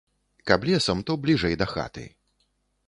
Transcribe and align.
Каб 0.51 0.65
лесам, 0.69 1.03
то 1.11 1.17
бліжэй 1.27 1.55
да 1.63 1.69
хаты. 1.77 2.09